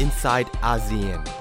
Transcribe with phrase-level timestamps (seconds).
[0.00, 1.39] inside ASEAN.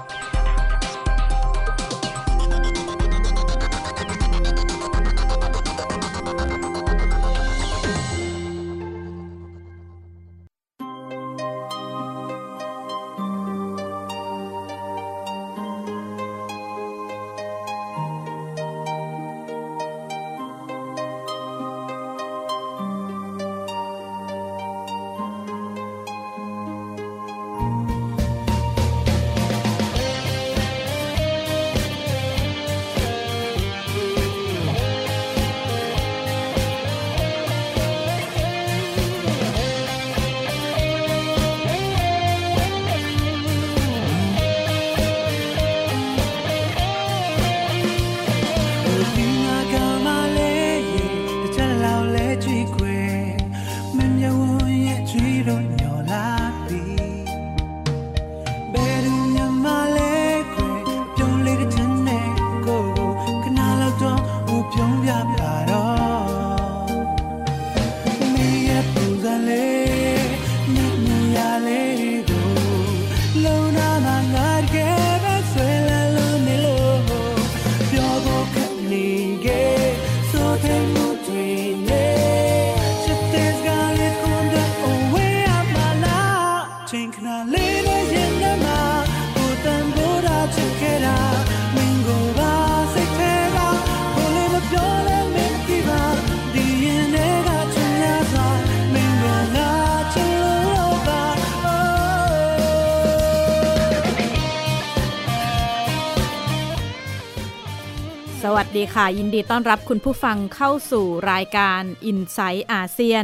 [108.77, 111.81] ดีค่ะ ยินดีต้อนรับคุณผู้ฟังเข้าสู่รายการ
[112.11, 113.23] i n s i ซต์อาเซียน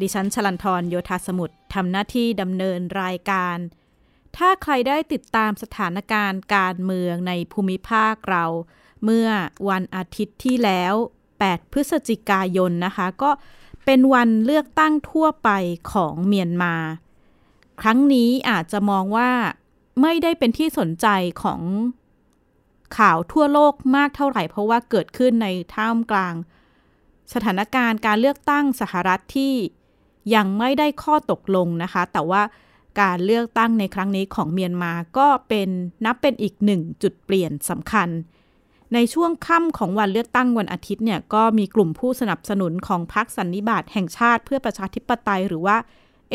[0.00, 3.56] ดิฉันชลันทรโยธาสมุทรทำหน้าที่ดำเนินรายการ
[4.36, 8.44] ถ้าใครได้ติดตามสถานการณ์การเมืองในภูมิภาคเรา
[9.04, 9.28] เมื่อ
[9.68, 10.94] วันอาทิตย์ที่แล้ว
[11.34, 13.30] 8 พฤศจิกายนนะคะ ก็
[13.84, 15.50] เป็นวันเลือกตั้งทั่วไป
[15.92, 16.74] ของเมียนมา
[17.80, 19.30] ครั้งนี้อาจจะมองว่า
[20.02, 21.06] ไม่ได้เป็นที่สนใจ
[21.42, 21.60] ของ
[22.98, 26.34] ข่าวทั่วโลกมากเท่าไหร่ เพราะว่าเกิดขึ้นในท่ามกลาง
[27.34, 29.54] สถานการณ์การเลือกตั้งสหรัฐที่
[30.34, 32.42] ยังไม่ได้ข้อตกลงนะคะ แต่ว่า
[33.00, 35.68] การเลือกตั้งในครั้งนี้ของเมียนมาก็เป็น
[36.04, 38.08] นับเป็นอีกหนึ่งจุดเปลี่ยนสำคัญ
[38.94, 45.76] ในช่วงค่ำของวันเลือกตั้งวันอาทิตย์เนี่ยก็มีกลุ่มผู้สนับสนุนของพรรคสันนิบาตแห่งชาติเพื่อประชาธิปไตยหรือว่า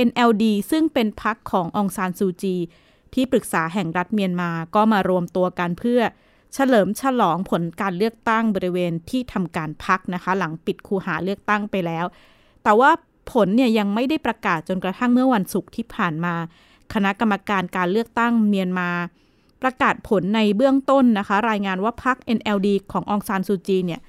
[0.08, 2.56] NLD ซึ่งเป็นพรรคขององซานซูจี
[3.14, 6.02] ที่ปรึกษาแห่งรัฐเมียนมาก็มารวมตัวกันเพื่อ
[6.54, 12.06] เฉลิมฉลองผลการเลือกตั้งบริเวณที่ทำการพักนะคะ หลังปิดคูหาเลือกตั้งไปแล้ว
[12.64, 12.92] แต่ว่า
[13.32, 16.36] ผลเนี่ยยังไม่ได้ประกาศจนกระทั่งเมื่อวันศุกร์ที่ผ่านมา
[16.94, 18.90] คณะกรรมการการเลือกตั้งเมียนมา
[19.62, 24.02] ประกาศผลในเบื้องต้นนะคะ รายงานว่าพรรค NLD ขององซานซูจีเนี่ย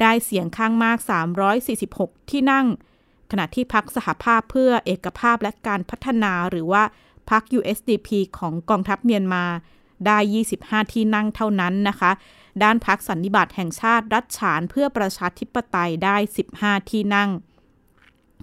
[0.00, 0.98] ได้เสียงข้างมาก
[1.64, 2.66] 346 ที่นั่ง
[3.30, 6.82] ขณะที่พรรคสหภาพเพื่อเอกภาพและการพัฒนาหรือว่า
[7.30, 9.44] พรรค USDP ของกองทัพเมียนมา
[10.06, 10.18] ได้
[10.56, 12.10] 25 ที่นั่งเท่านั้นนะคะ
[12.62, 16.16] ด้านพักสันนิบาตแห่งชาติรัฐฉานเพื่อประชาธิปไตยได้
[16.54, 17.30] 15 ที่นั่ง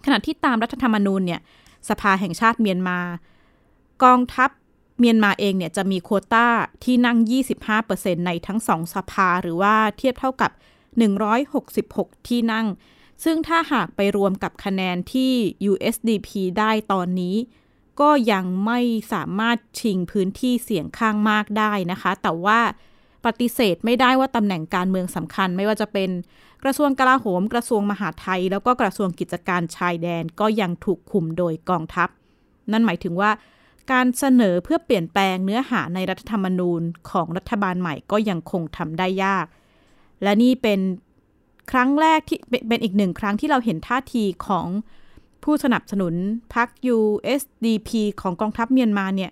[0.06, 1.42] ขณะที่ตามรัฐธรรมนูญเนี่ย
[1.90, 3.00] สภาแห่งชาติเมียนมา
[4.04, 4.50] กองทัพ
[5.00, 6.48] เมียนมาเองเนี่ยจะมีโคต้า
[6.84, 7.18] ที่นั่ง
[7.72, 10.52] 25%ในทั้งสองสภาหรือว่าเทียบเท่ากับ
[11.40, 12.68] 166 ที่นั่ง
[13.24, 15.32] ซึ่งถ้าหากไปรวมกับคะแนนที่
[15.72, 16.30] USDP
[16.60, 17.36] ได้ตอนนี้
[18.02, 18.80] ก็ยังไม่
[19.14, 22.60] สามารถชิงพื้นที่เสียงข้างมากได้นะคะ แต่ว่า
[23.26, 26.10] ปฏิเสธไม่ได้ว่าตำแหน่งการเมืองสำคัญ ไม่ว่าจะเป็น
[26.64, 32.10] กระทรวงกลาโหม กระทรวงมหาดไทย แล้วก็กระทรวงกิจการชายแดนก็ยังถูกคุมโดยกองทัพ
[32.72, 33.32] นั่นหมายถึงว่า
[33.92, 39.46] การเสนอเพื่อเปลี่ยนแปลงเนื้อหาในรัฐธรรมนูญของรัฐบาลใหม่ก็ยังคงทำได้ยาก
[40.24, 40.80] และนี่เป็น
[41.72, 44.68] ครั้งแรกที่เป็นอีกหนึ่งครั้งที่เราเห็นท่าทีของ
[45.44, 46.14] ผู้สนับสนุน
[46.56, 46.68] พรรค
[46.98, 47.90] USDP
[48.22, 49.32] ของกองทัพเมียนมาเนี่ย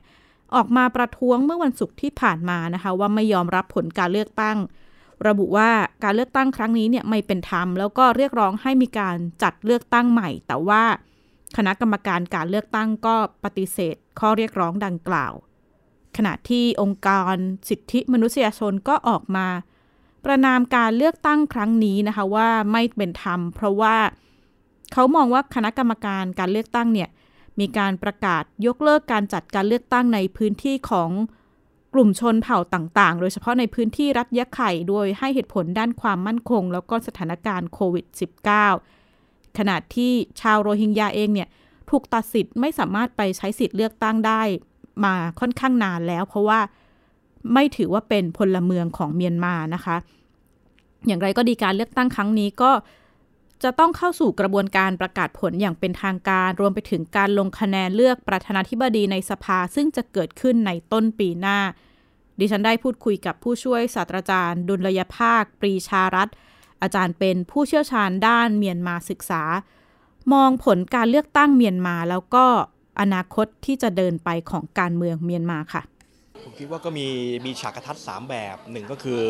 [0.55, 4.57] ออกมาประท้วงเมื่อวันศุกร์ที่ผ่านมานะคะว่าไม่ยอมรับผลการเลือกตั้ง
[5.27, 5.71] ระบุว่า
[6.03, 10.83] การเลือกตั้งครั้งนี้เนี่ยไม่เป็นธรรมแล้วก็เรียกร้องให้มีการจัดเลือกตั้งใหม่ แต่ว่า
[11.57, 15.33] คณะกรรมการการเลือกตั้งก็ปฏิเสธ ข้อเรียกร้องดังกล่าว
[16.17, 17.35] ขณะที่องค์การ
[17.69, 19.47] สิทธิมนุษยชนก็ออกมา
[20.25, 23.95] ประนามการเลือกตั้งครั้งนี้นะคะว่าไม่เป็นธรรม เพราะว่า
[24.93, 27.09] เขามองว่าคณะกรรมการการเลือกตั้งเนี่ย
[27.59, 31.09] มีการประกาศยกเลิกการจัดการเลือกตั้งในพื้นที่ของ
[31.93, 38.05] กลุ่มชนเผ่าต่าง ๆ โดยเฉพาะในพื้นที่รัฐยะไข่ โดยให้เหตุผลด้านความมั่นคง แล้วก็สถานการณ์โควิด
[38.81, 40.11] -19 ขณะที่
[40.41, 41.49] ชาวโรฮิงญาเองเนี่ย
[41.89, 44.41] ถูกตัดสิทธิ์ไม่สามารถไปใช้สิทธิ์เลือกตั้งได้
[45.05, 46.59] มาค่อนข้างนานแล้ว เพราะว่า
[47.53, 49.97] ไม่ถือว่าเป็นพลเมืองของเมียนมานะคะ
[51.07, 52.71] อย่างไรก็ดีการเลือกตั้งครั้งนี้ก็
[53.63, 61.59] จะต้องเข้าสู่กระบวนการประกาศผลอย่างเป็นทางการ รวมไปถึงการลงคะแนนเลือกประธานาธิบดีในสภาซึ่งจะเกิดขึ้นในต้นปีหน้า
[62.39, 66.29] ดิฉันได้พูดคุยกับผู้ช่วยศาสตราจารย์ ดุลยภาค ปรีชารัต
[66.81, 69.43] อาจารย์เป็นผู้เชี่ยวชาญด้านเมียนมาศึกษา
[70.33, 72.45] มองผลการเลือกตั้งเมียนมาแล้วก็
[73.01, 75.81] อนาคตที่จะเดินไปของการเมืองเมียนมาค่ะ
[76.47, 77.07] ผมคิดว่าก็มี
[77.45, 79.21] มีฉากกระทัด 3 แบบหนึ่งก็คือ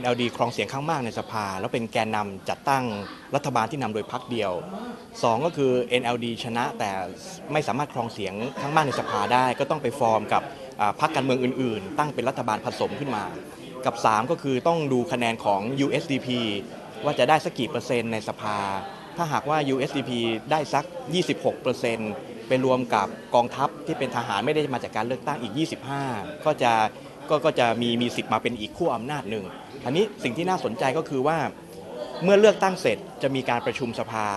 [0.00, 2.84] NLD ครองเสียงข้างมากในสภา แล้วเป็นแกนนำจัดตั้ง
[3.34, 4.52] รัฐบาลที่นำโดยพรรคเดียว
[4.98, 6.90] 2 ก็คือ NLD ชนะแต่
[7.52, 10.42] ไม่สามารถครองเสียงข้างมากในสภาได้ ก็ต้องไปฟอร์มกับ
[11.00, 13.24] พรรคการเมืองอื่น ๆ ตั้งเป็นรัฐบาลผสมขึ้นมา
[13.86, 16.28] กับ 3 ก็คือต้องดูคะแนนของ USDP
[17.04, 18.58] ว่าจะได้สักกี่เปอร์เซ็นต์ในสภา
[19.16, 20.10] ถ้าหากว่า USDP
[20.50, 20.84] ได้สัก
[21.24, 22.12] 26%เปอร์เซ็นต์
[22.48, 25.52] ไปรวมกับกองทัพที่เป็นทหารไม่ได้มาจากการเลือกตั้งอีก
[25.98, 26.72] 25 ก็จะ
[27.28, 29.44] ก็ก็จะมีมีสิทธิ์มาเป็นอีกขั้วอำนาจหนึ่ง
[29.84, 31.38] อันนี้สิ่งที่น่าสนใจก็คือว่า
[32.22, 34.28] เมื่อเลือกตั้งเสร็จจะมีการประชุมสภา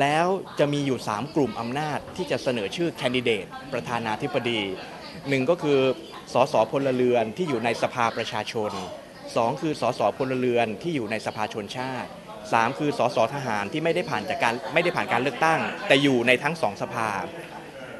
[0.00, 0.26] แล้ว
[0.58, 4.60] จะมีอยู่ 3 กลุ่มอำนาจที่จะเสนอชื่อแคนดิเดตประธานาธิบดี
[5.28, 5.80] หนึ่งก็คือ
[6.32, 8.70] สสพลเรือนที่อยู่ในสภาประชาชน
[9.16, 12.10] 2 คือสสพลเรือนที่อยู่ในสภาชนชาติ
[12.56, 17.10] 3 คือสสทหารที่ไม่ได้ผ่านจากการไม่ได้ผ่านการเลือกตั้ง แต่อยู่ในทั้งสองสภา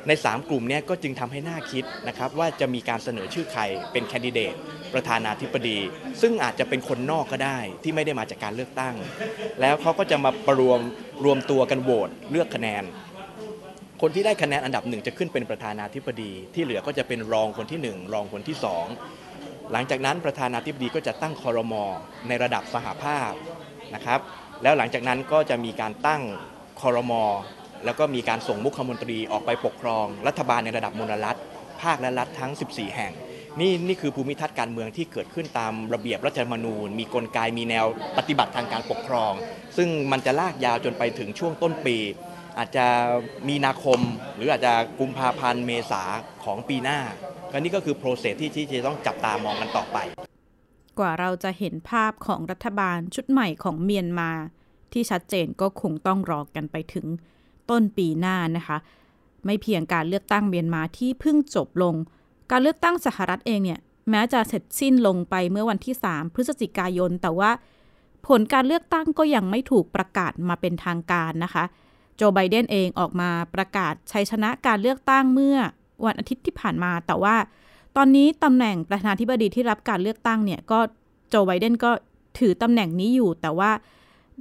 [0.08, 3.62] ใน 3 กลุ่มนี้ก็จึงทำให้น่าคิดนะครับว่าจะมีการเสนอชื่อใคร
[3.92, 4.54] เป็นแคนดิเดต
[4.94, 5.78] ประธานาธิบดี
[6.20, 8.94] ซึ่งอาจจะเป็นคนนอกก็ได้ที่ไม่ได้มาจากการเลือกตั้ง
[9.60, 10.80] แล้วเขาก็จะมาประรวม
[11.24, 12.84] รวมตัวกันโหวตเลือกคะแนน
[14.02, 18.56] คนที่ได้คะแนนอันดับหนึ่งจะขึ้นเป็นประธานาธิบดี ที่เหลือก็จะเป็นรองคนที่ 1 รองคนที่
[19.14, 21.84] 2 หลังจากนั้นประธานาธิบดีก็จะตั้งคอรมอ
[22.28, 23.32] ในระดับสหภาพ
[23.94, 24.20] นะครับ
[24.62, 26.22] แล้วหลังจากนั้นก็จะมีการตั้ง
[26.80, 27.24] คอรมอ
[27.84, 31.38] แล้วก็มีการส่งมุขมนตรีออกไปปกครอง รัฐบาลในระดับมลรัฐ
[31.82, 33.12] ภาคและรัฐทั้ง 14 แห่ง
[33.60, 37.86] นี่นี่คือภูมิทัศน์การเมืองที่เกิดขึ้นตามระเบียบรัฐธรรมนูญ มีกลไกมีแนว
[38.18, 39.32] ปฏิบัติทางการปกครอง
[39.76, 41.96] ซึ่งมันจะลากยาวจนไปถึงช่วงต้นปี
[42.58, 42.86] อาจจะ
[43.48, 44.00] มีนาคม
[44.36, 46.02] หรืออาจจะกุมภาพันธ์เมษา
[46.44, 46.98] ของปีหน้า
[47.50, 49.98] ก็นี่ก็คือโปรเซสที่ที่จะต้องจับตามองกันต่อไป
[50.98, 54.30] กว่าเราจะเห็นภาพของรัฐบาลชุดใหม่ของเมียนมา
[54.92, 57.06] ที่ชัดเจนก็คงต้องรอกันไปถึง
[57.70, 58.78] ต้นปีหน้านะคะ
[59.44, 61.94] ไม่เพียงการเลือกตั้งเมียนมาที่เพิ่งจบลง
[62.50, 63.80] การเลือกตั้งสหรัฐเองเนี่ย
[64.10, 67.50] แม้จะเสร็จสิ้นลงไปเมื่อวันที่ 3 พฤศจิกายน แต่ว่า
[68.26, 71.64] ผลการเลือกตั้งก็ยังไม่ถูกประกาศมาเป็นทางการนะคะ
[72.16, 75.56] โจไบเดนเองออกมาประกาศชัยชนะการเลือกตั้งเมื่อ
[76.06, 77.36] วันอาทิตย์ที่ผ่านมา แต่ว่า
[78.00, 80.78] ตอนนี้ตำแหน่งประธานาธิบดีที่รับการเลือกตั้งเนี่ยก็
[81.28, 81.90] โจไบเดนก็
[82.38, 83.70] ถือตำแหน่งนี้อยู่ แต่ว่า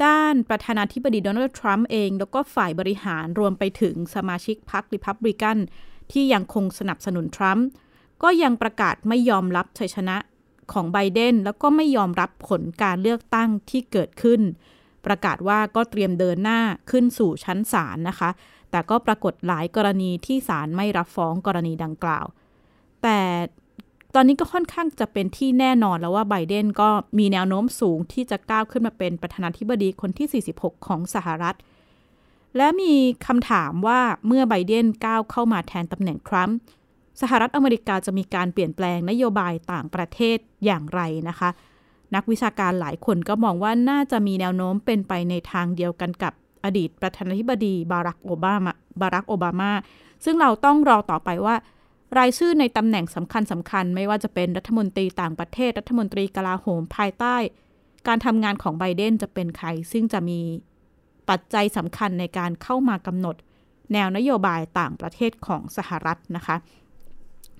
[0.05, 5.57] ด้านประธานาธิบดีโดนัลด์ทรัมป์เอง แล้วก็ฝ่ายบริหารรวมไปถึงสมาชิกพรรคริพับลิกัน
[6.11, 7.65] ที่ยังคงสนับสนุนทรัมป์
[8.23, 10.17] ก็ยังประกาศไม่ยอมรับชัยชนะ
[10.73, 14.41] ของไบเดนแล้วก็ไม่ยอมรับผลการเลือกตั้งที่เกิดขึ้น
[15.05, 16.59] ประกาศว่าก็เตรียมเดินหน้า
[16.91, 18.29] ขึ้นสู่ชั้นศาลนะคะ
[18.71, 22.27] แต่ก็ปรากฏหลายกรณีที่ศาลไม่รับฟ้องกรณีดังกล่าว
[23.03, 23.19] แต่
[24.15, 26.89] ตอนนี้ก็ค่อนข้างจะเป็นที่แน่นอนแล้วว่าไบเดนก็
[27.19, 31.57] มีแนวโน้มสูงที่จะก้าวขึ้นมาเป็นประธานาธิบดีคนที่ 46 ของสหรัฐ
[32.57, 32.93] และมี
[33.25, 36.57] คำถามว่าเมื่อไบเดนก้าวเข้ามาแทนตำแหน่งทรัมป์
[37.21, 41.49] สหรัฐอเมริกาจะมีการเปลี่ยนแปลงนโยบายต่างประเทศอย่างไรนะคะ
[42.15, 46.33] นักวิชาการหลายคนก็มองว่าน่าจะมีแนวโน้มเป็นไปในทางเดียวกันกับ
[46.65, 49.71] อดีตประธานาธิบดีบารักโอบามาบารักโอบามา
[50.25, 51.55] ซึ่งเราต้องรอต่อไปว่า
[52.17, 57.35] รายชื่อในตำแหน่งสำคัญสำคัญไม่ว่าจะเป็นรัฐมนตรีต่างประเทศรัฐมนตรีกลาโหมภายใต้
[58.07, 60.39] การทำงานของไบเดนจะเป็นใคร ซึ่งจะมี
[61.29, 63.35] ปัจจัยสำคัญในการเข้ามากำหนด
[63.93, 66.55] แนวนโยบายต่างประเทศของสหรัฐนะคะ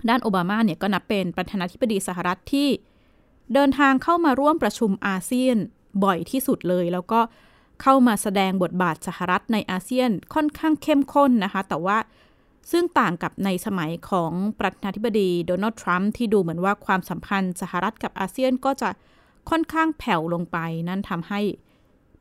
[0.10, 2.70] ด้านโอบามาเนี่ยก็นับเป็นประธานาธิบดีสหรัฐที่
[3.54, 5.58] เดินทางเข้ามาร่วมประชุมอาเซียน
[6.04, 7.20] บ่อยที่สุดเลย แล้วก็
[7.82, 11.98] เข้ามาแสดงบทบาทสหรัฐในอาเซียนค่อนข้างเข้มข้นนะคะ แต่ว่า
[12.72, 18.90] ซึ่งต่างกับในสมัยของประธานาธิบดีโดนัลด์ทรัมป์ที่ดูเหมือนว่าความสัมพันธ์สหรัฐกับอาเซียนก็จะ
[19.50, 20.58] ค่อนข้างแผ่วลงไป
[20.90, 21.42] นั่นทำให้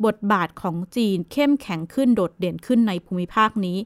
[0.06, 3.78] บทบาทของจีนเข้มแข็งขึ้นโดดเด่นขึ้นในภูมิภาคนี้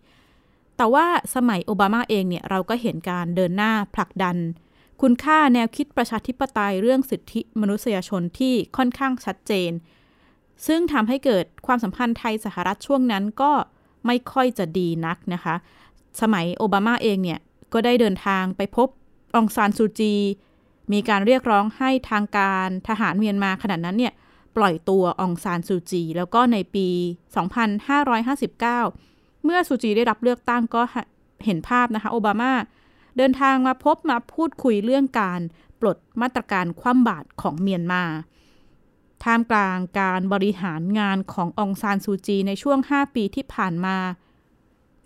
[0.76, 4.36] แต่ว่าสมัยโอบามาเองเนี่ยเราก็เห็นการเดินหน้าผลักดัน
[5.02, 9.70] คุณค่าแนวคิดประชาธิปไตยเรื่องสิทธิมนุษยชนที่ค่อนข้างชัดเจน
[10.66, 13.52] ซึ่งทำให้เกิดความสัมพันธ์ไทยสหรัฐช่วงนั้นก็
[14.06, 15.54] ไม่ค่อยจะดีนักนะคะ
[16.20, 17.40] สมัยโอบามาเองเนี่ย
[17.72, 18.88] ก็ได้เดินทางไปพบ
[19.36, 20.14] องซานซูจี
[20.92, 24.14] มีการเรียกร้องให้ทางการทหารเมียนมาขนาดนั้นเนี่ย
[24.56, 26.88] ปล่อยตัวองซานซูจี แล้วก็ในปี
[28.16, 30.82] 2559 เมื่อซูจีได้รับเลือกตั้งก็
[31.44, 32.52] เห็นภาพนะคะโอบามา
[33.16, 35.40] เดินทางมาพบมาพูดคุยเรื่องการ
[35.80, 38.04] ปลดมาตรการคว่ำบาตรของเมียนมา
[39.24, 43.96] ท่ามกลางการบริหารงานขององซานซูจีในช่วง 5 ปีที่ผ่านมา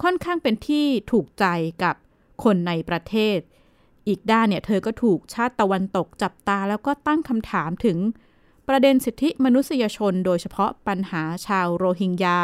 [0.02, 1.46] ค่อนข้างเป็นที่ถูกใจ
[1.82, 1.94] กับ
[2.44, 3.38] คนในประเทศ
[4.08, 7.98] อีกด้านเนี่ยเธอก็ถูกชาติตะวันตกจับตาแล้วก็ตั้งคำถามถึง
[8.68, 12.38] ประเด็นสิทธิมนุษยชนโดยเฉพาะปัญหาชาวโรฮิงญา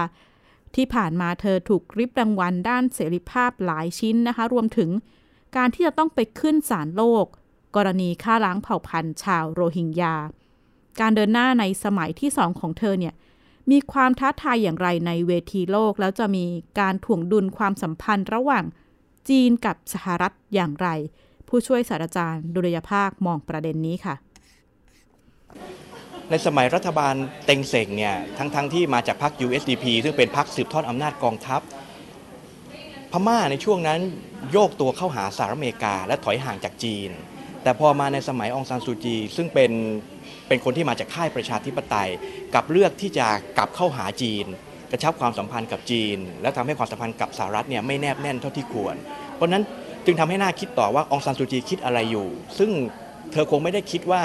[0.75, 4.91] ที่ผ่านมาเธอถูกริบรางวัลด้านเสรีภาพหลายชิ้นนะคะ รวมถึง
[5.57, 7.27] การที่จะต้องไปขึ้นศาลโลก
[7.77, 10.17] กรณีฆ่าล้างเผ่าพันธุ์ชาวโรฮิงญา
[11.01, 13.15] การเดินหน้าในสมัยที่สองของเธอเนี่ย
[13.71, 16.45] มีความท้าทายอย่างไรในเวทีโลก แล้วจะมี
[16.81, 18.65] การถ่วงดุลความสัมพันธ์ระหว่าง
[19.29, 20.89] จีนกับสหรัฐอย่างไร
[21.49, 24.15] ผู้ช่วยศาสตราจารย์ดุลยภาคมองประเด็นนี้ค่ะ
[26.31, 31.61] ในสมัยรัฐบาลเต็งเซ็งเนี่ยทั้งๆทที่มาจากพรรค USDP ซึ่งเป็นพรรคสืบทอดอำนาจกองทัพ
[33.11, 34.01] พม่าในช่วงนั้น
[34.53, 37.11] โยกตัวเข้าหาสหรัฐอเมริกา และถอยห่างจากจีน
[37.63, 39.73] แต่พอมาในสมัยองซานซูจี ซึ่งเป็น
[40.51, 42.11] เป็นคนที่มาจากค่ายประชาธิปไตย
[42.55, 43.27] กับเลือกที่จะ
[43.59, 44.47] กลับเข้าหาจีน
[44.91, 48.97] กระชับความสัมพันธ์กับจีน และทำให้ความสัมพันธ์กับสหรัฐเนี่ยไม่แนบแน่นเท่าที่ควร
[49.37, 49.63] เพราะนั้น
[50.07, 52.29] จึงทำให้น่าคิดต่อว่าองซานซูจีคิดอะไรอยู่
[52.59, 52.71] ซึ่ง
[53.33, 54.23] เธอคงไม่ได้คิดว่า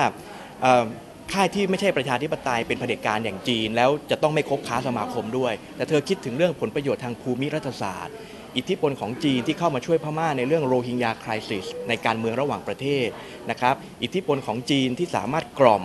[1.34, 8.16] ค่ายที่ไม่ใช่ประชาธิปไตยเป็นเผด็จการอย่างจีน แล้วจะต้องไม่คบค้าสมาคมด้วย แต่เธอคิดถึงเรื่องผลประโยชน์ทางภูมิรัฐศาสตร์
[8.58, 13.08] อิทธิพลของจีนที่เข้ามาช่วยพม่าในเรื่องโรฮิงญาคริสิสในการเมืองระหว่างประเทศ
[13.50, 15.84] นะครับ อิทธิพลของจีนที่สามารถ กล่อม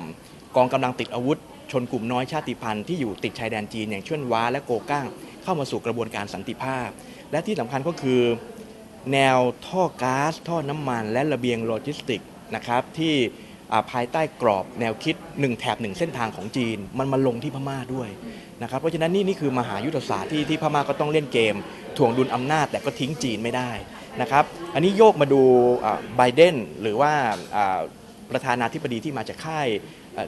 [0.56, 1.38] กองกำลังติดอาวุธ
[1.72, 5.06] ชนกลุ่มน้อยชาติพันธุ์ที่อยู่ติดชายแดนจีนอย่างเช่นว้าและโกก้าง
[5.42, 6.88] เข้ามาสู่กระบวนการสันติภาพ
[7.30, 8.22] และที่สำคัญก็คือ
[9.12, 12.20] แนวท่อก๊าซท่อน้ำมัน และระเบียงโลจิสติก
[12.54, 13.14] นะครับที่
[13.90, 18.08] ภายใต้กรอบแนวคิด 1 แถบ 1 เส้นทางของจีน มันมาลงที่พม่าด้วย
[18.62, 21.54] นะครับเพราะฉะนั้นนี่นี่คือมหายุทธศาสตร์ที่ที่พม่าก็ต้องเล่นเกม
[21.96, 23.70] ถ่วงดุลอำนาจ แต่ก็ทิ้งจีนไม่ได้
[24.20, 25.42] นะครับอันนี้โยกมาดู
[26.16, 27.12] ไบเดนหรือว่า
[28.30, 29.66] ประธานาธิบดีที่มาจากค่าย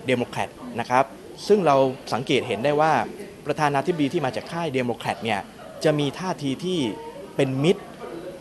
[0.07, 0.49] เดโมแครต
[0.81, 1.05] นะครับ
[1.49, 1.77] ซึ่งเรา
[2.13, 2.93] สังเกตเห็นได้ว่า
[3.47, 5.41] ประธานาธิบดีที่มาจากค่ายเดโมแครตเนี่ย
[5.85, 6.79] จะมีท่าทีที่
[7.37, 7.83] เป็นมิตร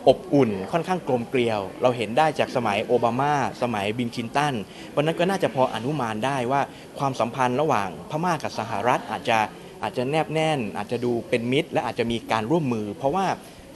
[0.08, 4.54] อบอุ่นค่อนข้างกลมเกลียว เราเห็นได้จากสมัยโอบามา สมัยบิลคลินตัน
[4.94, 6.60] เพราะฉะนั้นก็น่าจะพออนุมานได้ว่า
[6.98, 9.38] ความสัมพันธ์ระหว่างพม่ากับสหรัฐอาจจะ
[9.82, 13.26] อาจจะแนบแน่น อาจจะดูเป็นมิตร และอาจจะมีการร่วมมือ เพราะว่า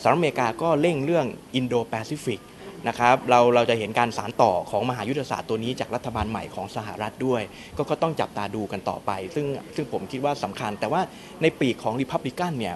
[0.01, 2.41] สหรัฐอเมริกาก็เร่งเรื่องอินโดแปซิฟิก
[2.89, 7.43] นะครับเราเราจะเห็นการสานต่อของมหายุทธศาสตร์ตัวนี้จากรัฐบาลใหม่ของสหรัฐด้วย
[7.77, 11.01] ก็ก็ต้องจับตาดูกันต่อไป ซึ่งซึ่งผมคิดว่าสำคัญ แต่ว่า
[11.43, 12.75] ในปีกของริพับลิกันเนี่ย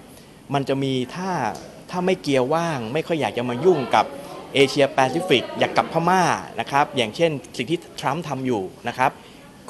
[0.55, 1.31] มันจะมีถ้า
[1.91, 4.07] ถ้าไม่เกียร์ว่าง ไม่ค่อยอยากจะมายุ่งกับ
[4.55, 6.23] เอเชียแปซิฟิกอยากกับพม่า
[6.61, 9.11] นะครับอย่างเช่นสิ่งที่ทรัมป์ทำอยู่นะครับ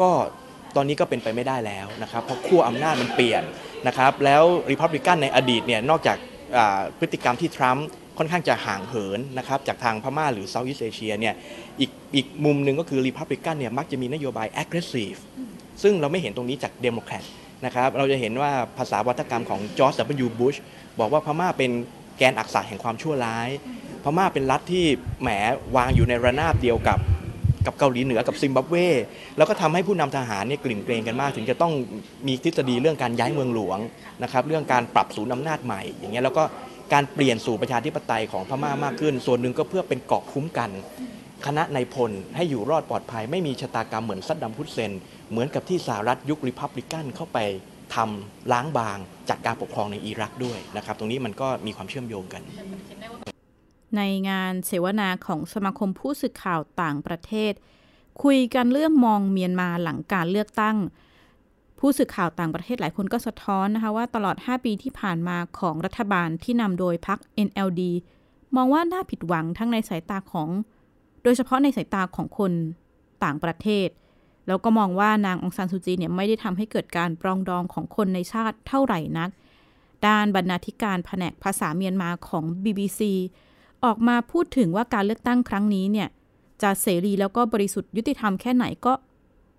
[0.01, 0.11] ก็
[0.77, 3.43] ตอนนี้ก็เป็นไปไม่ได้แล้วนะครับเพราะขั้วอำนาจมันเปลี่ยน
[3.87, 6.17] นะครับแล้วริพับลิกันในอดีตเนี่ยนอกจาก
[6.99, 7.87] พฤติกรรมที่ทรัมป์
[8.23, 11.35] ค่อนข้างจะห่างเหินนะครับจากทางพม่าหรือ Southeast Asia เนี่ย
[11.81, 15.21] อีกอีกมุมหนึ่งก็คือริพับลิกันเนี่ยมักจะมีนโยบาย aggressive
[15.83, 17.25] ซึ่งเราไม่เห็นตรงนี้จากเดโมแครต
[17.65, 20.29] นะครับเราจะเห็นว่าภาษาวาทกรรมของจอร์จ W.
[20.39, 20.57] บุช
[21.01, 21.71] บอกว่าพม่าเป็น
[22.19, 23.49] แกนอักษะแห่งความชั่วร้าย
[24.05, 24.85] พม่าเป็นรัฐที่
[25.23, 25.29] แหม
[25.77, 26.99] วางอยู่ในระนาบเดียวกับ
[27.67, 28.75] กับเกาหลีเหนือกับซิมบับเว
[29.37, 31.73] แล้วก็ทำให้ผู้นำทหารเนี่ยกริ่งเกรงกันมาก ถึงจะต้อง
[32.27, 33.79] มีทฤษฎีเรื่องการย้ายเมืองหลวง
[34.23, 36.45] นะครับเรื่องการปรับศูนย์อำนาจใหม่อย่างเงี้ยแล้วก็
[36.93, 40.71] การเปลี่ยนสู่ประชาธิปไตยของพม่ามากขึ้น ส่วนหนึ่งก็เพื่อเป็นเกาะคุ้มกัน
[41.47, 44.93] คณะนายพลให้อยู่รอดปลอดภัย ไม่มีชะตากรรมเหมือนซัดดัมฮุสเซน
[45.31, 47.39] เหมือนกับที่สหรัฐยุคริพับลิกันเข้าไป
[47.95, 48.99] ทำล้างบาง
[49.31, 52.43] จัดการปกครองในอิรักด้วยนะครับ ตรงนี้มันก็มีความเชื่อมโยงกัน
[53.97, 57.53] ในงานเสวนาของสมาคมผู้สื่อข่าวต่างประเทศ
[58.23, 60.77] คุยกันเรื่องมองเมียนมาหลังการเลือกตั้ง
[61.81, 67.83] ผู้สื่อข่าวต่างประเทศหลายคนก็สะท้อนนะคะว่าตลอด 5 ปีที่ผ่านมาของรัฐบาลที่นำโดยพรรค NLD
[68.57, 70.49] มองว่าน่าผิดหวังทั้งในสายตาของ
[71.23, 72.53] โดยเฉพาะในสายตาของคน
[73.25, 73.89] ต่างประเทศ
[74.47, 79.31] แล้วก็มองว่านางองซานซูจีเนี่ยไม่ได้ทำให้เกิดการปรองดองของคนในชาติเท่าไหร่นัก
[80.07, 83.01] ด้านบรรณาธิการแผนกภาษาเมียนมาของ BBC
[83.85, 86.09] ออกมาพูดถึงว่าการเลือกตั้งครั้งนี้เนี่ย
[86.63, 88.93] จะเสรีแล้วก็บริสุทธิ์ยุติธรรมแค่ไหนก็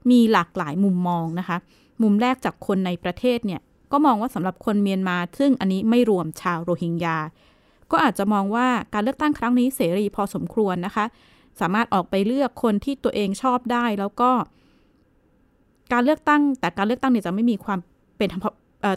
[0.09, 1.57] มีหลากหลายมุมมองนะคะ
[2.03, 7.17] มุมแรกจากคนในประเทศเนี่ยก็มองว่าสำหรับคนเมียนมา ซึ่งอันนี้ไม่รวมชาวโรฮิงญา
[7.91, 11.05] ก็อาจจะมองว่าการเลือกตั้งครั้งนี้เสรีพอสมควรนะคะ
[11.59, 14.31] สามารถออกไปเลือกคนที่ตัวเองชอบได้แล้วก็
[15.93, 17.79] การเลือกตั้ง แต่การเลือกตั้งเนี่ยจะไม่มีความ
[18.17, 18.43] เป็นธรรม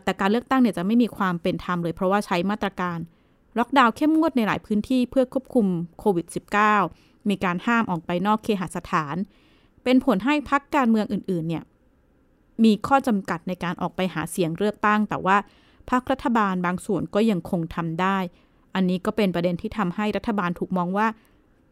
[0.04, 2.98] แต่การเลือกตั้งเนี่ยจะไม่มีความเป็นธรรมเลย เพราะว่าใช้มาตรการ
[3.58, 5.66] ล็อกดาวน์เข้มงวดในหลายพื้นที่เพื่อควบคุม
[5.98, 6.26] โควิด
[6.76, 9.16] -19 มีการห้ามออกไปนอกเคหสถาน
[9.84, 11.62] เป็นผลให้พักการเมืองอื่นๆเนี่ย
[12.64, 15.36] มีข้อจำกัดในการออกไปหาเสียงเลือกตั้ง แต่ว่า
[15.90, 18.18] พรรครัฐบาลบางส่วนก็ยังคงทำได้
[18.74, 21.06] อันนี้ก็เป็นประเด็นที่ทำให้รัฐบาลถูกมองว่า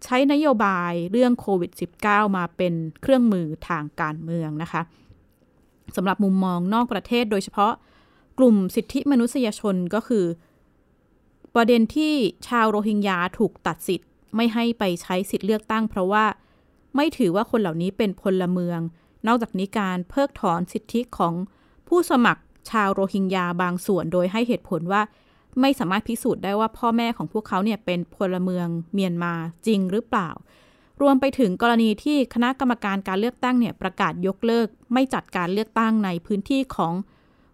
[0.05, 1.71] ใช้นโยบายเรื่องโควิด
[2.05, 4.83] -19 มาเป็นเครื่องมือทางการเมืองนะคะ
[5.97, 7.73] สำหรับมุมมองนอกประเทศโดยเฉพาะ
[8.39, 10.25] กลุ่มสิทธิมนุษยชนก็คือ
[11.55, 12.15] ประเด็นที่
[12.49, 16.25] ชาวโรฮิงญาถูกตัดสิทธิ์ ไม่ให้ไปใช้สิทธิ์เลือกตั้ง เพราะว่า
[16.97, 18.81] ไม่ถือว่าคนเหล่านี้เป็นพลเมือง
[19.27, 21.35] นอกจากนี้การเพิกถอนสิทธิของ
[21.89, 25.03] ผู้สมัครชาวโรฮิงญาบางส่วนโดยให้เหตุผลว่า
[25.61, 29.35] ไม่สามารถพิสูจน์ได้ว่าพ่อแม่ของพวกเขาเนี่ยเป็นพลเมืองเมียนมา
[29.67, 30.31] จริงหรือเปล่า
[31.03, 36.95] รวมไปถึงกรณีที่คณะกรรมการการเลือกตั้งเนี่ยประกาศยกเลิก ไม่จัดการเลือกตั้งในพื้นที่ของ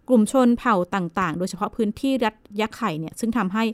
[0.08, 3.64] กลุ่มชนเผ่าต่างๆ โดยเฉพาะพื้นที่รัฐยะไข่เนี่ยซึ่งทำให้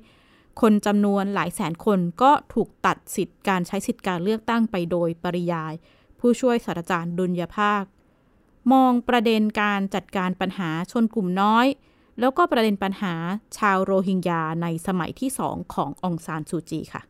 [0.61, 5.73] คนจำนวนหลายแสนคนก็ถูกตัดสิทธิ์การใช้สิทธิ์การเลือกตั้งไปโดยปริยาย
[6.27, 7.83] ผู้ช่วยศาสตราจารย์ดุลยภาค
[8.73, 11.67] มองประเด็นการจัดการปัญหาชนกลุ่มน้อย
[12.21, 13.15] แล้วก็ประเด็นปัญหา
[13.59, 17.03] ชาวโรฮิงญาในสมัยที่สองขององซานซูจีค่ะ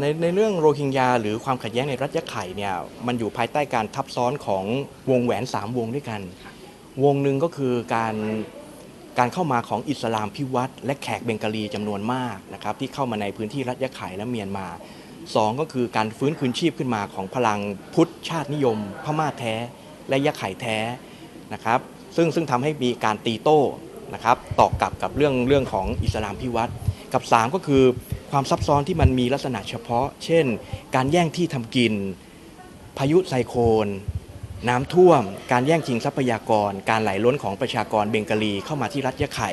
[0.00, 2.74] ในในเรื่องโรฮิงญาหรือความขัดแย้งในรัฐยะไข่เนี่ย
[3.06, 4.64] มันอยู่ภายใต้การทับซ้อนของ
[5.10, 6.20] วงแหวน 3 วงด้วยกัน
[7.04, 8.14] วงหนึ่งก็คือการ
[9.18, 14.66] การเข้ามาของอิสลามพิวัตรและแขกเบงกาลีจำนวนมากนะครับที่เข้ามาในพื้นที่รัฐยะไข่และเมียนมา
[15.34, 17.60] สองก็คือการฟื้นคืนชีพขึ้นมาของพลัง
[17.94, 19.54] พุทธชาตินิยม พม่าแท้
[20.08, 20.76] และยะไข่แท้
[21.52, 21.80] นะครับ
[22.16, 23.60] ซึ่งซึ่งทำให้มีการตีโต้
[24.14, 26.72] นะครับตอกลับกับเรื่องเรื่องของอิสลามพิวัตร
[27.12, 27.84] กับ 3 ก็คือ
[28.30, 30.46] ความซับซ้อนที่มันมีลักษณะเฉพาะ เช่น
[30.94, 31.92] การแย่งที่ทำกิน
[32.98, 33.86] พายุไซโคลน
[34.68, 39.50] น้ำท่วม การแย่งชิงทรัพยากร การไหลล้นของประชากรเบงกาลีเข้ามาที่รัฐยะไข่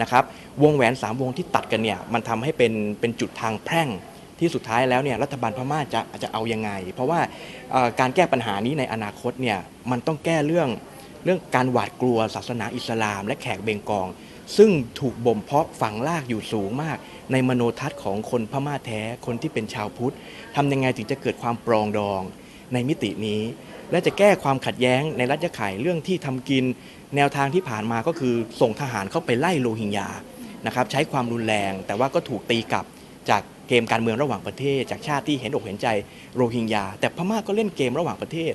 [0.00, 0.24] นะครับ
[0.62, 3.88] วงแหวน 3 วงที่ตัดกันเนี่ย มันทำให้เป็นเป็นจุดทางแพร่ง
[4.40, 7.20] ที่สุดท้ายแล้วเนี่ยรัฐบาลพม่าจะจะเอายังไง เพราะว่า
[8.00, 9.58] การแก้ปัญหานี้ในอนาคตเนี่ย
[9.90, 10.68] มันต้องแก้เรื่อง
[11.24, 14.08] เรื่องการหวาดกลัวศาสนาอิสลาม และแขกเบงกอง
[14.56, 16.98] ซึ่งถูกบ่มเพาะฝังลากอยู่สูงมาก
[17.32, 20.14] ในมโนทัศน์ของคนพม่าแท้คนที่เป็นชาวพุทธ
[20.56, 22.22] ทำยังไงถึงจะเกิดความปรองดอง
[22.72, 23.42] ในมิตินี้
[23.90, 26.64] และจะแก้ความขัดแย้งในรัฐยะไข่เรื่องที่ทำกิน
[27.16, 30.08] แนวทางที่ผ่านมาก็คือส่งทหารเข้าไปไล่โรฮิงญา
[30.66, 32.84] นะครับใช้ความรุนแรงแต่ว่าก็ถูกตีกลับ
[33.30, 35.88] จาก เกมการเมืองระหว่างประเทศ จากชาติที่เห็นอกเห็นใจ
[36.36, 38.52] โรฮิงญาแต่พม่าก็เล่นเกมระหว่างประเทศ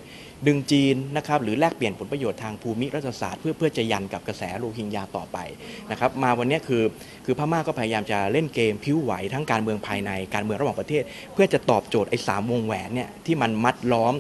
[0.48, 5.38] ดึงจีนนะครับหรือแลกเปลี่ยนผลประโยชน์ทางภูมิรัฐศาสตร์เพื่อเพื่อจะยันกับกระแสโรฮิงญาต่อไป
[5.92, 6.84] นะครับมาวันนี้คือ
[7.26, 14.14] คือพม่าก็พยายามจะเล่นเกมพิ้วไหวทั้งการเมืองภายในการเมืองระหว่างประเทศ เพื่อจะตอบโจทย์ไอ้สามวงแหวนเนี่ยที่มันมัดล้อม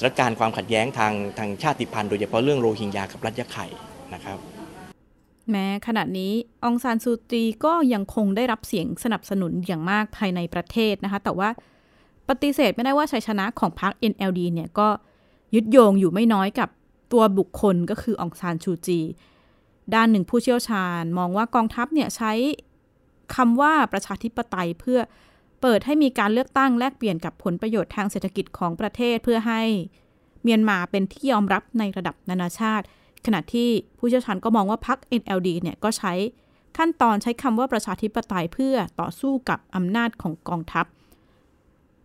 [0.00, 3.66] สถานการณ์ความขัดแย้งทางทางชาติพันธุ์โดยเฉพาะเรื่องโรฮิงญากับรัฐยะไข่
[4.14, 4.38] นะครับ
[5.50, 6.32] แม้ขณะนี้
[6.64, 11.48] องซานซูจีก็ยังคงได้รับเสียงสนับสนุนอย่างมากภายในประเทศนะคะ แต่ว่า
[12.28, 14.88] ปฏิเสธไม่ได้ว่าชัยชนะของพรรค NLD เนี่ยก็
[15.54, 16.68] ยึดโยงอยู่ไม่น้อยกับ
[17.12, 19.00] ตัวบุคคลก็คือองซานชูจี
[19.94, 22.32] ด้านหนึ่งผู้เชี่ยวชาญ มองว่ากองทัพเนี่ยใช้
[23.34, 25.00] คำว่าประชาธิปไตยเพื่อ
[25.60, 29.62] เปิดให้มีการเลือกตั้งแลกเปลี่ยนกับผลประโยชน์ทางเศรษฐกิจของประเทศเพื่อให้
[30.42, 32.84] เมียนมาเป็นที่ยอมรับในระดับนานาชาติ
[33.26, 36.12] ขณะที่ผู้เชี่ยวชาญก็มองว่าพรรค NLD เนี่ยก็ใช้
[36.78, 40.86] ขั้นตอนใช้คำว่าประชาธิปไตยเพื่อต่อสู้กับอำนาจของกองทัพ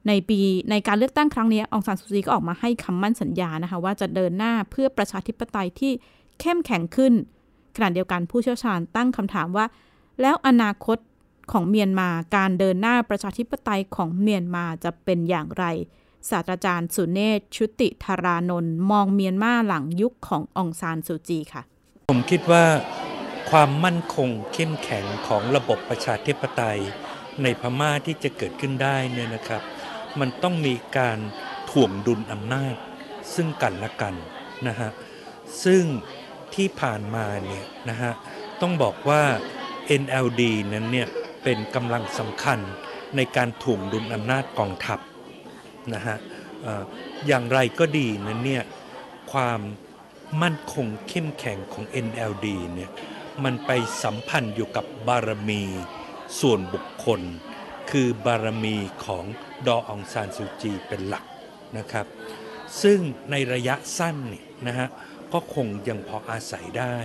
[0.07, 5.91] ในปีในการเลือกตั้งครั้งนี้องซานซูจีก็ออกมาให้คำมั่นสัญญานะคะว่าจะเดินหน้าเพื่อประชาธิปไตยที่
[6.39, 7.13] เข้มแข็งขึ้น
[7.75, 9.65] ขณะเดียวกันผู้เชี่ยวชาญตั้งคำถามว่า
[10.21, 10.97] แล้วอนาคต
[11.51, 15.65] ของเมียนมาการเดินหน้าประชาธิปไตยของเมียนมาจะเป็นอย่างไร
[16.29, 21.63] ศาสตราจารย์สุเนศชุติธารานนท์มองเมียนมาหลังยุคขององซานซูจีค่ะ
[22.09, 22.65] ผมคิดว่า
[23.49, 26.79] ความมั่นคงเข้มแข็งของระบบประชาธิปไตย
[27.43, 29.61] ในพม่าที่จะเกิดขึ้นได้เนี่ยนะครับ
[30.19, 31.19] มันต้องมีการ
[31.69, 32.75] ถ่วงดุลอำนาจ
[33.35, 34.13] ซึ่งกันและกัน
[34.67, 34.89] นะฮะ
[35.63, 35.83] ซึ่ง
[36.55, 38.11] ที่ผ่านมาเนี่ยนะฮะ
[38.61, 39.23] ต้องบอกว่า
[40.01, 40.41] NLD
[40.73, 41.07] นั้นเนี่ย
[41.43, 42.59] เป็นกำลังสำคัญ
[43.15, 44.99] ในการถ่วงดุลอำนาจกองทัพ
[45.93, 46.17] นะฮะ
[46.63, 46.83] เอ่อ
[47.27, 48.63] อย่างไรก็ดีนั้นเนี่ย
[49.31, 49.59] ความ
[50.41, 52.91] มั่นคงเข้มแข็งของ NLD เนี่ย
[53.43, 53.71] มันไป
[54.03, 55.63] สัมพันธ์อยู่กับบารมี
[56.39, 57.21] ส่วนบุคคล
[57.91, 59.25] คือบารมีของ
[59.67, 61.25] ดอองซานซูจีเป็นหลัก
[61.77, 62.05] นะครับ
[62.81, 62.99] ซึ่ง
[63.31, 64.87] ในระยะสั้นเนี่ยนะฮะ
[65.33, 66.97] ก็คงยังพออาศัยได้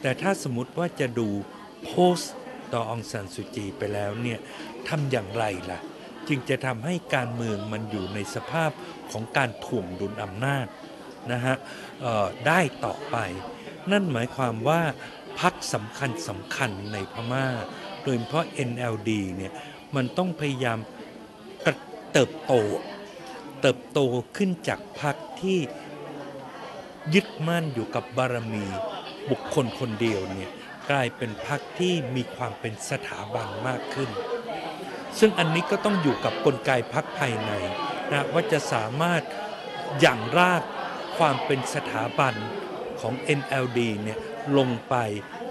[0.00, 1.28] แต่ถ้าสมมติว่าจะดู
[1.84, 2.34] โพสต์
[2.72, 4.38] ดอองซานซูจีไปแล้วเนี่ย
[4.88, 5.80] ทำอย่างไรล่ะ
[6.28, 8.70] จึงจะทำให้การเมืองมันอยู่ในสภาพ
[9.12, 10.66] ของการถ่วงดุลอำนาจ
[11.32, 11.56] นะฮะ
[12.46, 13.16] ได้ต่อไป
[13.90, 14.80] นั่นหมายความว่า
[15.40, 17.46] พักสำคัญสำคัญในพม่า
[18.02, 19.52] โดยเฉพาะ NLD เนี่ย
[19.96, 20.78] มันต้องพยายาม
[22.12, 22.52] เติบโต
[23.60, 24.00] เติบโต
[24.36, 25.58] ขึ้นจากพักที่
[27.14, 28.64] ยึดมั่นอยู่กับบารมี
[29.30, 30.50] บุคคลคนเดียวเนี่ย
[30.90, 34.10] กลายเป็นพักที่มีความเป็นสถาบันมากขึ้น
[35.18, 37.52] ซึ่งอันนี้ก็ต้องอยู่กับกลไกพักภายใน
[38.12, 39.22] นะว่าจะสามารถ
[40.00, 40.62] หยั่งราก
[41.18, 42.34] ความเป็นสถาบัน
[43.00, 44.18] ของ NLD เนี่ย
[44.56, 44.94] ลงไป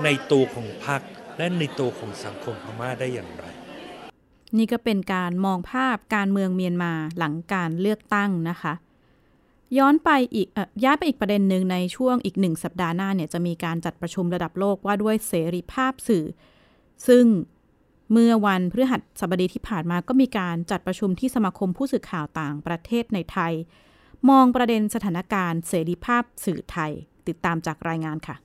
[0.03, 1.01] ในตัวของพรรค
[1.37, 3.45] และในตัวของสังคมพม่าได้อย่างไร
[4.57, 8.73] นี่ก็เป็นการมองภาพการเมืองเมียนมาหลังการเลือกตั้งนะคะ
[9.77, 16.25] ย้อนไปอีกเอ่อย้ายไปอีกประเด็นหนึ่งในช่วงอีกหนึ่งสัปดาห์หน้าเนี่ยจะมีการจัดประชุมระดับโลกว่าด้วยเสรีภาพสื่อ
[17.07, 17.25] ซึ่ง
[18.11, 23.53] เมื่อวันพฤหัสบดีที่ผ่านมาก็มีการจัดประชุมที่สมาคมผู้สื่อข่าวต่างประเทศในไทย
[24.29, 26.91] มองประเด็นสถานการณ์เสรีภาพสื่อไทย
[27.27, 28.35] ติดตามจากรายงานค่ะ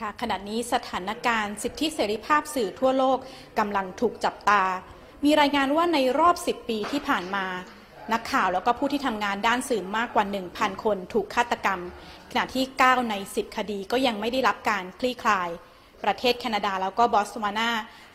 [0.00, 3.18] ค่ะขณะนี้สถานการณ์สิทธิเสรีภาพสื่อทั่วโลก
[3.58, 4.62] กำลังถูกจับตา
[5.24, 7.46] มีรายงานว่าในรอบ 10 ปีที่ผ่านมา
[8.12, 11.80] นักข่าวแล้วก็ผู้ที่ทำงานด้านสื่อมากกว่า 1,000 คนถูกฆาตกรรม
[12.30, 15.48] ขณะที่ 9 ใน 10 คดีก็ยังไม่ได้รับการคลี่คลาย
[16.04, 17.70] ประเทศแคนาดา แล้วก็บอสวานา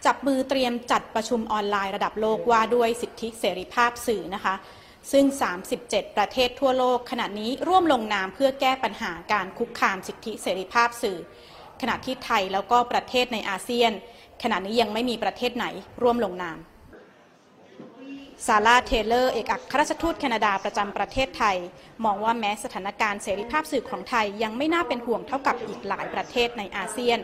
[0.06, 4.56] จับมือเตรียมจัดประชุมออนไลน์ระดับโลกว่าด้วยสิทธิเสรีภาพสื่อนะคะ
[5.12, 5.26] ซึ่ง
[5.72, 11.18] 37 ประเทศทั่วโลก ขณะนี้ร่วมลงนามเพื่อแก้ปัญหาการคุกคามสิทธิเสรีภาพสื่อ
[11.82, 13.92] ขณะที่ไทยแล้วก็ประเทศในอาเซียน
[14.44, 15.66] ขณะนี้ยังไม่มีประเทศไหน
[16.02, 16.58] ร่วมลงนาม
[18.48, 21.58] ซาร่าเทเลอร์ เอกอัครราชทูตแคนาดาประจำประเทศไทย
[22.06, 27.20] มองว่าแม้สถานการณ์เสรีภาพสื่อของไทยยังไม่น่าเป็นห่วงเท่ากับอีกหลายประเทศในอาเซียน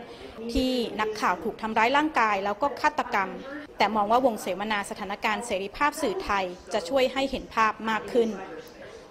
[0.52, 3.30] ที่นักข่าวถูกทำร้ายร่างกายแล้วก็ฆาตกรรม
[3.78, 8.28] แต่มองว่าวงเสวนาสถานการณ์เสรีภาพสื่อไทยจะช่วยให้เห็นภาพมากขึ้น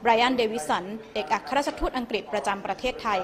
[0.01, 3.19] ไบรอัน เดวิสัน เอกอัครราชทูตอังกฤษประจำประเทศไทย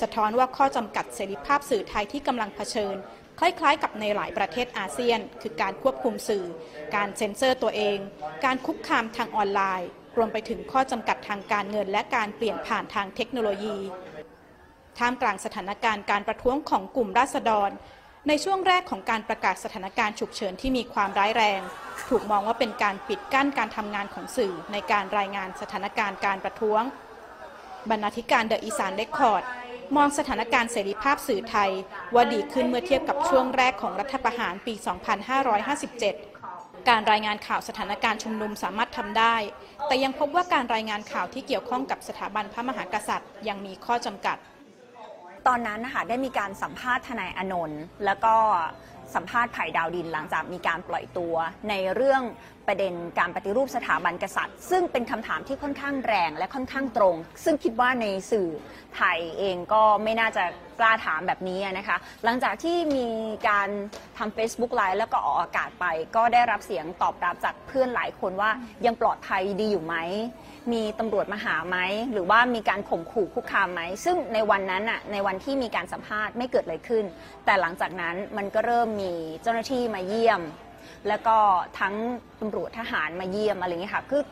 [0.00, 2.94] สะท้อนว่าข้อจำกัดเสรีภาพสื่อไทยที่กำลังเผชิญ
[3.38, 6.44] คล้ายๆ กับในหลายประเทศอาเซียน คือการควบคุมสื่อ
[6.94, 7.98] การเซ็นเซอร์ตัวเอง
[8.44, 13.76] การคุกคามทางออนไลน์ รวมไปถึงข้อจำกัดทางการเงิน และการเปลี่ยนผ่านทางเทคโนโลยี
[14.98, 17.70] ท่ามกลางสถานการณ์การประท้วงของกลุ่มราษฎร
[18.28, 21.60] ในช่วงแรกของการประกาศสถานการณ์ฉุกเฉินที่มีความร้ายแรง
[22.08, 26.82] ถูกมองว่าเป็นการปิดกั้นการทำงานของสื่อในการรายงานสถานการณ์การประท้วง
[27.90, 29.44] บรรณาธิการเดอะอีสานเรคคอร์ด
[29.96, 31.70] มองสถานการณ์เสรีภาพสื่อไทย
[32.14, 34.74] ว่าดีขึ้นเมื่อเทียบกับช่วงแรกของรัฐประหารปี
[36.00, 39.36] 2557 การรายงานข่าวสถานการณ์ชุมนุมสามารถทำได้
[39.86, 44.36] แต่ยังพบว่าการรายงานข่าวที่เกี่ยวข้องกับสถาบันพระมหากษัตริย์ ยังมีข้อจำกัด
[45.46, 48.34] ตอนนั้นนะคะได้มีการสัมภาษณ์ทนายอนนท์แล้วก็
[49.14, 51.34] สัมภาษณ์ไผ่ดาวดินหลังจากมีการปล่อยตัว
[51.68, 52.22] ในเรื่อง
[52.68, 58.48] ประเด็นการปฏิรูปสถาบันกษัตริย์ ซึ่งเป็นคำถามที่ค่อนข้างแรงและค่อนข้างตรง ซึ่งคิดว่าในสื่อ
[58.96, 60.44] ไทยเองก็ไม่น่าจะ
[60.80, 63.08] กล้าถามแบบนี้นะคะ หลังจากที่มี
[63.48, 63.68] การ
[64.18, 68.50] ทำ Facebook Live แล้วก็ออกอากาศไป ก็ได้รับเสียงตอบรับจากเพื่อนหลายคนว่า
[68.86, 69.96] ยังปลอดภัยดีอยู่ไหม
[70.72, 71.76] มีตำรวจมาหาไหม
[72.12, 77.04] หรือว่ามีการข่มขู่คุกคามไหม ซึ่งในวันนั้นน่ะในวันที่มีการสัมภาษณ์ไม่เกิดอะไรขึ้น
[77.44, 80.42] แต่หลังจากนั้นมันก็เริ่มมีเจ้าหน้าที่มาเยี่ยม
[81.08, 81.36] แล้วก็
[81.80, 81.94] ทั้ง
[82.40, 84.22] ตำรวจทหารมาเยี่ยมอะไรเงี้ยค่ะคือ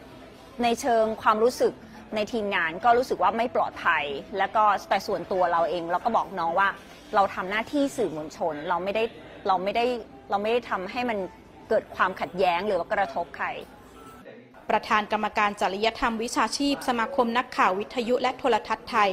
[0.63, 1.73] ในเชิงความรู้สึก
[2.15, 4.05] ในทีมงานก็รู้สึกว่าไม่ปลอดภัย
[4.39, 6.69] แล้วก็แต่ส่วนตัวเราเองเราก็บอกน้องว่า
[7.15, 9.05] เราทำหน้าที่สื่อมวลชน เราไม่ได้
[9.47, 9.85] เราไม่ได้
[10.31, 11.19] เราไม่ได้ทำให้มัน
[11.69, 13.47] เกิดความขัดแย้งหรือว่ากระทบใคร
[14.71, 19.11] ประธานกรรมการจริยธรรมวิชาชีพ สมาคมนักข่าววิทยุและโทรทัศน์ไทย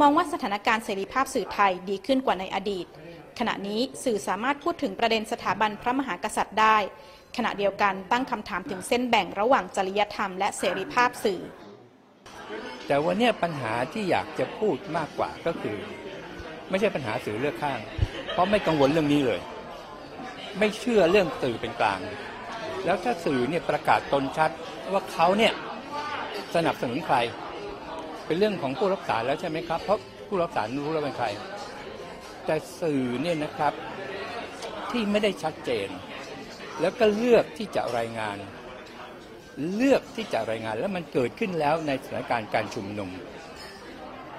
[0.00, 2.86] มองว่าสถานการณ์เสรีภาพสื่อไทยดีขึ้นกว่าในอดีต
[3.42, 6.76] ขณะนี้สื่อสามารถพูดถึงประเด็นสถาบันพระมหากษัตริย์ได้
[7.36, 11.40] ขณะเดียวกันตั้งคำถามถึงเส้นแบ่งระหว่างจริยธรรมและเสรีภาพสื่อ
[12.86, 15.76] แต่วันนี้ปัญหาที่อยากจะพูดมากกว่าก็คือ
[16.70, 17.78] ไม่ใช่ปัญหาสื่อเลือกข้าง
[18.32, 19.40] เพราะไม่กังวลเรื่องนี้เลย
[20.58, 22.00] ไม่เชื่อเรื่องสื่อเป็นกลาง
[22.84, 24.50] แล้วถ้าสื่อเนี่ยประกาศตนชัด
[24.92, 25.52] ว่าเขาเนี่ย
[26.54, 27.16] สนับสนุนใคร
[28.26, 29.98] เป็นเรื่องของผู้รับสารแล้วใช่ไหมครับเพราะ
[30.28, 31.28] ผู้รับสารรู้แล้วเป็นใคร
[32.46, 33.72] แต่สื่อเนี่ยนะครับ
[34.90, 35.88] ที่ไม่ได้ชัดเจน
[36.80, 38.36] แล้วก็เลือกที่จะรายงาน
[39.74, 43.10] เลือกที่จะรายงานแล้วมันเกิดขึ้นแล้วในสถานการณ์การชุมนุม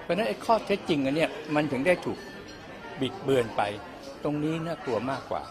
[0.04, 2.20] เพราะนั้นไอ้ข้อเท็จจริงอันเนี้ยมันถึงได้ถูก
[3.02, 3.62] บิดเบือนไป
[4.24, 5.44] ตรงนี้น่ากลัวมากกว่า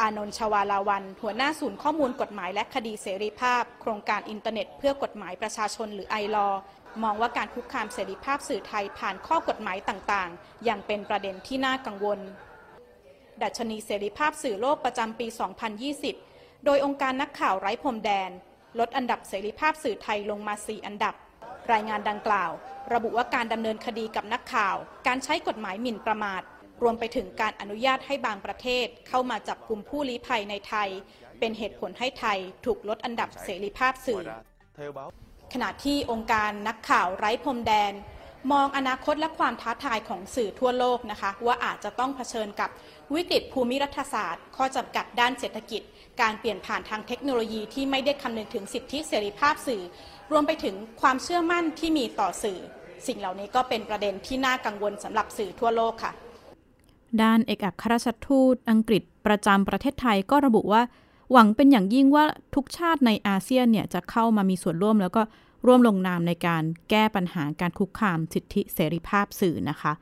[0.00, 6.48] อานนท์ชวาลาวัน หัวหน้าศูนย์ข้อมูลกฎหมายและคดีเสรีภาพ โครงการอินเทอร์เน็ต เพื่อกฎหมายประชาชนหรือ iLaw
[7.02, 12.18] มองว่าการคุกคามเสรีภาพสื่อไทยผ่านข้อกฎหมายต่างๆ ยังเป็นประเด็นที่น่ากังวล
[13.42, 15.26] ดัชนีเสรีภาพสื่อโลกประจำปี
[15.96, 18.30] 2020 โดยองค์การนักข่าวไร้พรมแดน
[18.78, 21.14] ลดอันดับเสรีภาพสื่อไทยลงมา 4 อันดับ
[21.72, 22.50] รายงานดังกล่าว
[22.92, 24.76] ระบุว่าการดำเนินคดีกับนักข่าว
[25.06, 26.42] การใช้กฎหมายหมิ่นประมาท
[26.82, 30.88] รวมไปถึงการอนุญาตให้บางประเทศ เข้ามาจับกลุ่มผู้ลี้ภัยในไทย
[31.38, 34.22] เป็นเหตุผลให้ไทยถูกลดอันดับเสรีภาพสื่อ
[35.52, 37.92] ขณะที่องค์การนักข่าวไร้พรมแดน
[38.52, 42.70] มองอนาคตและความท้าทายของสื่อทั่วโลกนะคะ ว่าอาจจะต้องเผชิญกับ
[43.14, 45.82] วิกฤตภูมิรัฐศาสตร์ ข้อจำกัดด้านเศรษฐกิจ
[46.20, 49.82] การเปลี่ยนผ่านทางเทคโนโลยีที่ไม่ได้คำนึงถึงสิทธิเสรีภาพสื่อ
[50.32, 52.58] รวมไปถึงความเชื่อมั่นที่มีต่อสื่อ
[53.06, 56.12] สิ่งเหล่านี้ก็เป็นประเด็นที่น่ากังวลสำหรับสื่อทั่วโลกค่ะ
[57.22, 60.82] ด้านเอกอัครราชทูตอังกฤษประจำประเทศไทยก็ระบุว่า
[61.32, 65.22] หวังเป็นอย่างยิ่งว่าทุกชาติในอาเซียนเนี่ยจะเข้ามามีส่วนร่วมแล้วก็
[65.66, 69.92] ร่วมลงนามในการแก้ปัญหาการคุกคามสิทธิเสรีภาพสื่อนะคะ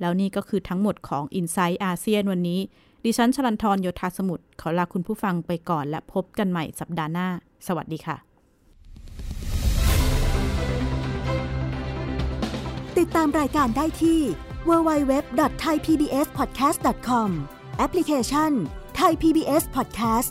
[0.00, 2.60] แล้วนี่ก็คือทั้งหมดของ i n s i ซต์อาเซียนวันนี้
[3.04, 7.28] ดิฉันชลันทรโยธาสมุทรขอลาคุณผู้ฟังไปก่อนและพบกันใหม่สัปดาห์หน้า
[7.66, 8.16] สวัสดีค่ะ
[12.98, 14.20] ติดตามรายการได้ที่
[14.68, 17.28] www.thaipbspodcast.com
[17.78, 18.52] แอปพลิเคชัน
[19.00, 20.30] Thai PBS Podcast